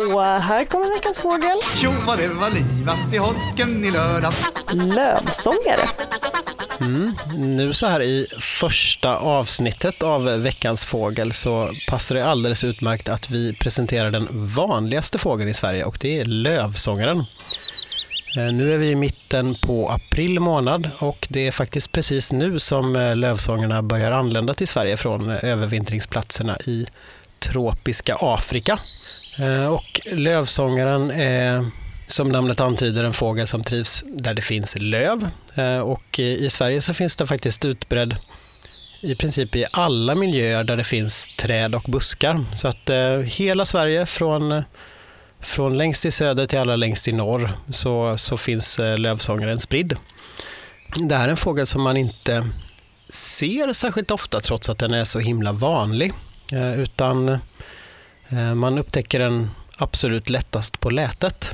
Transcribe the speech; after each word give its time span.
Och 0.00 0.22
här 0.22 0.64
kommer 0.64 0.96
veckans 0.96 1.18
fågel. 1.18 1.58
Tjo 1.76 1.90
vad 2.06 2.18
det 2.18 2.28
var 2.28 2.50
livat 2.50 3.14
i 3.14 3.16
holken 3.16 3.84
i 3.84 3.90
lördags. 3.90 4.50
Lövsångare. 4.72 5.88
Mm. 6.80 7.14
Nu 7.36 7.72
så 7.72 7.86
här 7.86 8.02
i 8.02 8.26
första 8.40 9.16
avsnittet 9.16 10.02
av 10.02 10.24
veckans 10.24 10.84
fågel 10.84 11.32
så 11.32 11.70
passar 11.88 12.14
det 12.14 12.26
alldeles 12.26 12.64
utmärkt 12.64 13.08
att 13.08 13.30
vi 13.30 13.52
presenterar 13.52 14.10
den 14.10 14.48
vanligaste 14.48 15.18
fågeln 15.18 15.50
i 15.50 15.54
Sverige 15.54 15.84
och 15.84 15.98
det 16.00 16.20
är 16.20 16.24
lövsångaren. 16.24 17.18
Eh, 18.36 18.52
nu 18.52 18.74
är 18.74 18.78
vi 18.78 18.90
i 18.90 18.96
mitten 18.96 19.56
på 19.62 19.88
april 19.88 20.40
månad 20.40 20.90
och 20.98 21.26
det 21.30 21.46
är 21.46 21.52
faktiskt 21.52 21.92
precis 21.92 22.32
nu 22.32 22.58
som 22.58 22.96
eh, 22.96 23.16
lövsångarna 23.16 23.82
börjar 23.82 24.12
anlända 24.12 24.54
till 24.54 24.68
Sverige 24.68 24.96
från 24.96 25.30
eh, 25.30 25.44
övervintringsplatserna 25.44 26.58
i 26.66 26.86
tropiska 27.38 28.16
Afrika. 28.20 28.78
Eh, 29.38 29.66
och 29.66 30.00
lövsångaren 30.12 31.10
är 31.10 31.70
som 32.06 32.32
namnet 32.32 32.60
antyder 32.60 33.04
en 33.04 33.12
fågel 33.12 33.46
som 33.46 33.64
trivs 33.64 34.04
där 34.06 34.34
det 34.34 34.42
finns 34.42 34.76
löv. 34.78 35.28
Eh, 35.54 35.78
och 35.78 36.18
i 36.18 36.50
Sverige 36.50 36.80
så 36.80 36.94
finns 36.94 37.16
det 37.16 37.26
faktiskt 37.26 37.64
utbredd 37.64 38.16
i 39.00 39.14
princip 39.14 39.56
i 39.56 39.64
alla 39.70 40.14
miljöer 40.14 40.64
där 40.64 40.76
det 40.76 40.84
finns 40.84 41.28
träd 41.36 41.74
och 41.74 41.82
buskar. 41.82 42.44
Så 42.54 42.68
att 42.68 42.90
eh, 42.90 43.18
hela 43.18 43.64
Sverige 43.64 44.06
från 44.06 44.62
från 45.42 45.78
längst 45.78 46.04
i 46.04 46.10
söder 46.10 46.46
till 46.46 46.58
allra 46.58 46.76
längst 46.76 47.08
i 47.08 47.12
norr 47.12 47.50
så, 47.70 48.18
så 48.18 48.36
finns 48.36 48.78
lövsångaren 48.78 49.60
spridd. 49.60 49.96
Det 50.96 51.16
här 51.16 51.24
är 51.24 51.30
en 51.30 51.36
fågel 51.36 51.66
som 51.66 51.82
man 51.82 51.96
inte 51.96 52.46
ser 53.08 53.72
särskilt 53.72 54.10
ofta 54.10 54.40
trots 54.40 54.68
att 54.68 54.78
den 54.78 54.94
är 54.94 55.04
så 55.04 55.18
himla 55.18 55.52
vanlig. 55.52 56.12
Utan 56.76 57.38
man 58.54 58.78
upptäcker 58.78 59.18
den 59.18 59.50
absolut 59.76 60.30
lättast 60.30 60.80
på 60.80 60.90
lätet. 60.90 61.50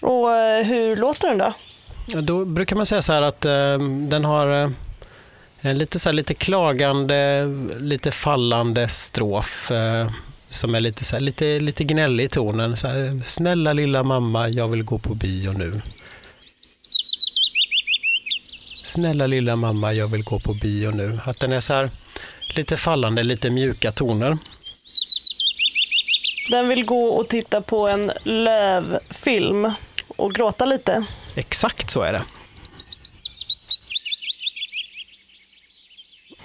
Och 0.00 0.28
hur 0.64 0.96
låter 0.96 1.28
den 1.28 1.38
då? 1.38 1.52
Då 2.20 2.44
brukar 2.44 2.76
man 2.76 2.86
säga 2.86 3.02
så 3.02 3.12
här 3.12 3.22
att 3.22 3.40
den 4.10 4.24
har 4.24 4.72
en 5.60 5.78
lite, 5.78 5.98
så 5.98 6.08
här, 6.08 6.14
lite 6.14 6.34
klagande, 6.34 7.44
lite 7.78 8.10
fallande 8.10 8.88
strof 8.88 9.72
som 10.50 10.74
är 10.74 10.80
lite, 10.80 11.04
så 11.04 11.16
här, 11.16 11.20
lite, 11.20 11.60
lite 11.60 11.84
gnällig 11.84 12.24
i 12.24 12.28
tonen. 12.28 12.76
Här, 12.82 13.22
Snälla 13.24 13.72
lilla 13.72 14.02
mamma, 14.02 14.48
jag 14.48 14.68
vill 14.68 14.82
gå 14.82 14.98
på 14.98 15.14
bio 15.14 15.52
nu. 15.52 15.70
Snälla 18.84 19.26
lilla 19.26 19.56
mamma, 19.56 19.92
jag 19.92 20.08
vill 20.08 20.22
gå 20.22 20.40
på 20.40 20.54
bio 20.54 20.90
nu. 20.90 21.18
Att 21.24 21.40
den 21.40 21.52
är 21.52 21.60
så 21.60 21.74
här 21.74 21.90
lite 22.56 22.76
fallande, 22.76 23.22
lite 23.22 23.50
mjuka 23.50 23.90
toner. 23.90 24.34
Den 26.48 26.68
vill 26.68 26.84
gå 26.84 27.04
och 27.04 27.28
titta 27.28 27.60
på 27.60 27.88
en 27.88 28.12
lövfilm 28.24 29.72
och 30.16 30.34
gråta 30.34 30.64
lite. 30.64 31.04
Exakt 31.34 31.90
så 31.90 32.02
är 32.02 32.12
det. 32.12 32.22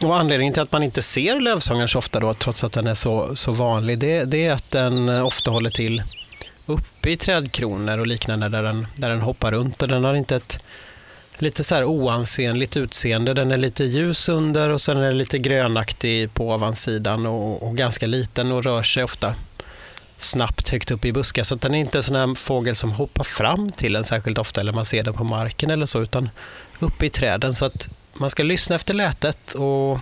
Och 0.08 0.18
anledningen 0.18 0.54
till 0.54 0.64
att 0.64 0.72
man 0.72 0.84
inte 0.84 1.02
ser 1.02 1.40
lövsångaren 1.40 1.88
så 1.88 2.00
ofta 2.00 2.20
då, 2.20 2.34
trots 2.34 2.64
att 2.64 2.72
den 2.72 2.88
är 2.88 2.94
så, 2.94 3.36
så 3.36 3.52
vanlig, 3.52 4.00
det, 4.00 4.24
det 4.24 4.46
är 4.46 4.52
att 4.52 4.72
den 4.72 5.10
ofta 5.10 5.52
håller 5.52 5.70
till 5.70 6.04
uppe 6.66 7.10
i 7.10 7.18
trädkronor 7.18 7.98
och 7.98 8.08
liknande 8.08 8.50
där 8.50 8.64
den, 8.64 8.88
där 8.96 9.10
den 9.10 9.22
hoppar 9.22 9.52
runt 9.52 9.82
och 9.82 9.88
den 9.88 10.04
har 10.04 10.16
inte 10.16 10.36
ett 10.36 10.60
lite 11.38 11.64
så 11.64 11.76
här 11.76 11.84
oansenligt 11.84 12.78
utseende. 12.78 13.34
Den 13.34 13.52
är 13.52 13.58
lite 13.58 13.84
ljus 13.84 14.30
under 14.30 14.70
och 14.70 14.82
sen 14.82 14.98
är 14.98 15.02
den 15.02 15.18
lite 15.18 15.38
grönaktig 15.38 16.34
på 16.34 16.50
ovansidan 16.50 17.26
och, 17.26 17.64
och 17.68 17.78
ganska 17.78 18.06
liten 18.06 18.52
och 18.52 18.64
rör 18.64 18.84
sig 18.84 19.04
ofta 19.04 19.36
snabbt 20.18 20.70
högt 20.70 20.92
upp 20.92 21.06
i 21.06 21.12
buskar. 21.12 21.44
Så 21.44 21.56
den 21.56 21.74
är 21.74 21.80
inte 21.80 21.98
en 21.98 22.04
sån 22.04 22.16
här 22.16 22.36
fågel 22.36 22.76
som 22.76 22.92
hoppar 22.92 23.24
fram 23.24 23.72
till 23.72 23.96
en 23.96 24.04
särskilt 24.04 24.38
ofta 24.38 24.62
eller 24.62 24.74
man 24.74 24.86
ser 24.86 25.04
den 25.04 25.14
på 25.14 25.24
marken 25.24 25.70
eller 25.70 25.86
så, 25.86 26.02
utan 26.02 26.30
uppe 26.80 27.06
i 27.06 27.10
träden. 27.10 27.54
Så 27.54 27.66
att 27.66 27.88
man 28.14 28.30
ska 28.30 28.44
lyssna 28.44 28.76
efter 28.76 28.94
lätet 28.94 29.54
och 29.54 30.00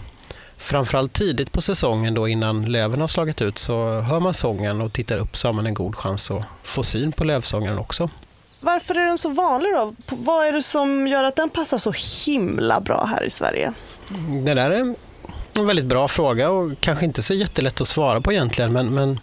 framförallt 0.57 1.13
tidigt 1.13 1.51
på 1.51 1.61
säsongen 1.61 2.13
då 2.13 2.27
innan 2.27 2.65
löven 2.65 3.01
har 3.01 3.07
slagit 3.07 3.41
ut 3.41 3.57
så 3.57 3.99
hör 3.99 4.19
man 4.19 4.33
sången 4.33 4.81
och 4.81 4.93
tittar 4.93 5.17
upp 5.17 5.37
så 5.37 5.47
har 5.47 5.53
man 5.53 5.65
en 5.65 5.73
god 5.73 5.95
chans 5.95 6.31
att 6.31 6.43
få 6.63 6.83
syn 6.83 7.11
på 7.11 7.23
lövsångaren 7.23 7.77
också. 7.77 8.09
Varför 8.59 8.95
är 8.95 9.05
den 9.07 9.17
så 9.17 9.29
vanlig 9.29 9.71
då? 9.73 9.95
Vad 10.07 10.47
är 10.47 10.51
det 10.51 10.61
som 10.61 11.07
gör 11.07 11.23
att 11.23 11.35
den 11.35 11.49
passar 11.49 11.77
så 11.77 11.93
himla 12.25 12.79
bra 12.79 13.05
här 13.05 13.23
i 13.23 13.29
Sverige? 13.29 13.73
Det 14.45 14.53
där 14.53 14.71
är 14.71 14.95
en 15.53 15.67
väldigt 15.67 15.85
bra 15.85 16.07
fråga 16.07 16.49
och 16.49 16.71
kanske 16.79 17.05
inte 17.05 17.21
så 17.21 17.33
jättelätt 17.33 17.81
att 17.81 17.87
svara 17.87 18.21
på 18.21 18.31
egentligen 18.31 18.73
men, 18.73 18.93
men 18.93 19.19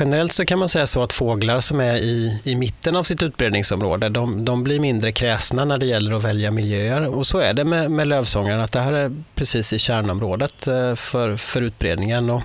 Generellt 0.00 0.32
så 0.32 0.44
kan 0.44 0.58
man 0.58 0.68
säga 0.68 0.86
så 0.86 1.02
att 1.02 1.12
fåglar 1.12 1.60
som 1.60 1.80
är 1.80 1.96
i, 1.96 2.40
i 2.44 2.56
mitten 2.56 2.96
av 2.96 3.02
sitt 3.02 3.22
utbredningsområde, 3.22 4.08
de, 4.08 4.44
de 4.44 4.64
blir 4.64 4.80
mindre 4.80 5.12
kräsna 5.12 5.64
när 5.64 5.78
det 5.78 5.86
gäller 5.86 6.12
att 6.12 6.24
välja 6.24 6.50
miljöer. 6.50 7.06
Och 7.06 7.26
så 7.26 7.38
är 7.38 7.54
det 7.54 7.64
med, 7.64 7.90
med 7.90 8.08
lövsångaren, 8.08 8.60
att 8.60 8.72
det 8.72 8.80
här 8.80 8.92
är 8.92 9.12
precis 9.34 9.72
i 9.72 9.78
kärnområdet 9.78 10.66
eh, 10.66 10.94
för, 10.94 11.36
för 11.36 11.62
utbredningen. 11.62 12.30
Och, 12.30 12.42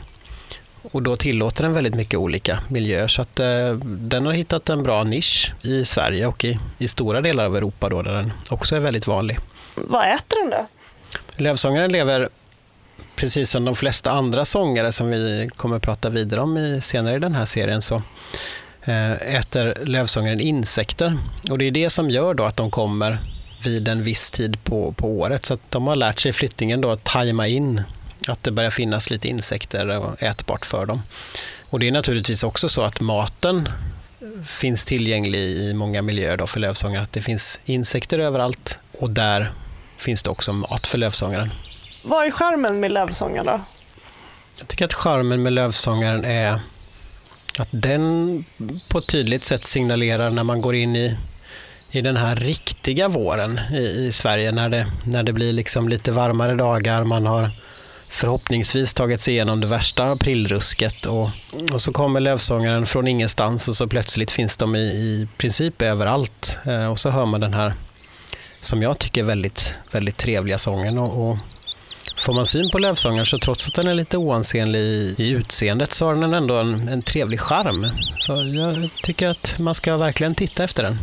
och 0.91 1.03
då 1.03 1.17
tillåter 1.17 1.63
den 1.63 1.73
väldigt 1.73 1.95
mycket 1.95 2.19
olika 2.19 2.59
miljöer. 2.67 3.07
Så 3.07 3.21
att 3.21 3.39
eh, 3.39 3.73
den 3.83 4.25
har 4.25 4.33
hittat 4.33 4.69
en 4.69 4.83
bra 4.83 5.03
nisch 5.03 5.53
i 5.61 5.85
Sverige 5.85 6.27
och 6.27 6.45
i, 6.45 6.59
i 6.77 6.87
stora 6.87 7.21
delar 7.21 7.45
av 7.45 7.57
Europa 7.57 7.89
då, 7.89 8.01
där 8.01 8.13
den 8.15 8.31
också 8.49 8.75
är 8.75 8.79
väldigt 8.79 9.07
vanlig. 9.07 9.39
Vad 9.75 10.13
äter 10.13 10.41
den 10.41 10.49
då? 10.49 10.67
Lövsångaren 11.43 11.91
lever 11.91 12.29
precis 13.15 13.49
som 13.49 13.65
de 13.65 13.75
flesta 13.75 14.11
andra 14.11 14.45
sångare 14.45 14.91
som 14.91 15.09
vi 15.09 15.49
kommer 15.55 15.75
att 15.75 15.81
prata 15.81 16.09
vidare 16.09 16.41
om 16.41 16.57
i, 16.57 16.81
senare 16.81 17.15
i 17.15 17.19
den 17.19 17.35
här 17.35 17.45
serien 17.45 17.81
så 17.81 18.01
eh, 18.83 19.11
äter 19.11 19.85
lövsångaren 19.85 20.39
insekter. 20.39 21.17
Och 21.49 21.57
det 21.57 21.65
är 21.65 21.71
det 21.71 21.89
som 21.89 22.09
gör 22.09 22.33
då 22.33 22.43
att 22.43 22.57
de 22.57 22.71
kommer 22.71 23.17
vid 23.63 23.87
en 23.87 24.03
viss 24.03 24.31
tid 24.31 24.63
på, 24.63 24.91
på 24.91 25.07
året. 25.07 25.45
Så 25.45 25.53
att 25.53 25.61
de 25.69 25.87
har 25.87 25.95
lärt 25.95 26.19
sig 26.19 26.33
flyttningen 26.33 26.81
då 26.81 26.91
att 26.91 27.03
tajma 27.03 27.47
in 27.47 27.81
att 28.27 28.43
det 28.43 28.51
börjar 28.51 28.71
finnas 28.71 29.09
lite 29.09 29.27
insekter 29.27 29.97
och 29.97 30.23
ätbart 30.23 30.65
för 30.65 30.85
dem. 30.85 31.01
Och 31.69 31.79
det 31.79 31.87
är 31.87 31.91
naturligtvis 31.91 32.43
också 32.43 32.69
så 32.69 32.81
att 32.81 33.01
maten 33.01 33.69
finns 34.47 34.85
tillgänglig 34.85 35.39
i 35.39 35.73
många 35.73 36.01
miljöer 36.01 36.37
då 36.37 36.47
för 36.47 36.59
lövsångaren. 36.59 37.03
Att 37.03 37.13
det 37.13 37.21
finns 37.21 37.59
insekter 37.65 38.19
överallt 38.19 38.79
och 38.99 39.09
där 39.09 39.51
finns 39.97 40.23
det 40.23 40.29
också 40.29 40.53
mat 40.53 40.87
för 40.87 40.97
lövsångaren. 40.97 41.51
Vad 42.07 42.27
är 42.27 42.31
charmen 42.31 42.79
med 42.79 42.91
lövsångaren 42.91 43.45
då? 43.45 43.61
Jag 44.57 44.67
tycker 44.67 44.85
att 44.85 44.93
charmen 44.93 45.43
med 45.43 45.53
lövsångaren 45.53 46.25
är 46.25 46.59
att 47.59 47.69
den 47.71 48.45
på 48.87 48.97
ett 48.97 49.07
tydligt 49.07 49.45
sätt 49.45 49.65
signalerar 49.65 50.29
när 50.29 50.43
man 50.43 50.61
går 50.61 50.75
in 50.75 50.95
i, 50.95 51.17
i 51.91 52.01
den 52.01 52.17
här 52.17 52.35
riktiga 52.35 53.07
våren 53.07 53.59
i, 53.73 53.77
i 53.77 54.11
Sverige, 54.11 54.51
när 54.51 54.69
det, 54.69 54.87
när 55.03 55.23
det 55.23 55.33
blir 55.33 55.53
liksom 55.53 55.89
lite 55.89 56.11
varmare 56.11 56.55
dagar, 56.55 57.03
man 57.03 57.25
har 57.25 57.51
förhoppningsvis 58.09 58.93
tagit 58.93 59.21
sig 59.21 59.33
igenom 59.33 59.61
det 59.61 59.67
värsta 59.67 60.11
aprilrusket 60.11 61.05
och, 61.05 61.29
och 61.73 61.81
så 61.81 61.93
kommer 61.93 62.19
lövsångaren 62.19 62.85
från 62.85 63.07
ingenstans 63.07 63.67
och 63.67 63.75
så 63.75 63.87
plötsligt 63.87 64.31
finns 64.31 64.57
de 64.57 64.75
i, 64.75 64.79
i 64.79 65.27
princip 65.37 65.81
överallt. 65.81 66.57
Eh, 66.65 66.91
och 66.91 66.99
så 66.99 67.09
hör 67.09 67.25
man 67.25 67.41
den 67.41 67.53
här, 67.53 67.73
som 68.61 68.81
jag 68.81 68.99
tycker, 68.99 69.23
väldigt, 69.23 69.73
väldigt 69.91 70.17
trevliga 70.17 70.57
sången. 70.57 70.99
Och, 70.99 71.29
och 71.29 71.37
Får 72.17 72.33
man 72.33 72.45
syn 72.45 72.69
på 72.69 72.79
lövsångaren 72.79 73.25
så 73.25 73.39
trots 73.39 73.67
att 73.67 73.73
den 73.73 73.87
är 73.87 73.93
lite 73.93 74.17
oansenlig 74.17 74.79
i, 75.17 75.29
utseendet 75.29 75.93
så 75.93 76.05
har 76.05 76.15
den 76.15 76.33
ändå 76.33 76.55
en, 76.55 76.87
en 76.89 77.01
trevlig 77.01 77.39
charm. 77.39 77.89
Så 78.19 78.31
jag 78.31 78.89
tycker 79.03 79.27
att 79.27 79.59
man 79.59 79.75
ska 79.75 79.97
verkligen 79.97 80.35
titta 80.35 80.63
efter 80.63 80.83
den. 80.83 80.97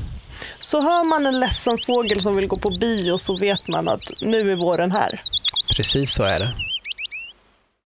Så 0.58 0.82
hör 0.82 1.04
man 1.04 1.26
en 1.26 1.40
ledsen 1.40 1.78
fågel 1.78 2.20
som 2.20 2.36
vill 2.36 2.46
gå 2.46 2.58
på 2.58 2.70
bio 2.70 3.18
så 3.18 3.36
vet 3.36 3.68
man 3.68 3.88
att 3.88 4.12
nu 4.20 4.52
är 4.52 4.56
våren 4.56 4.92
här. 4.92 5.20
Precis 5.76 6.14
så 6.14 6.22
är 6.22 6.38
det. 6.38 6.54